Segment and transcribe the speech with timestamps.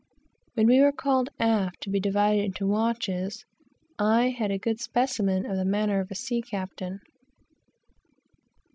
[0.55, 3.45] When we were called aft to be divided into watches,
[3.99, 7.01] I had a good specimen of the manner of a sea captain.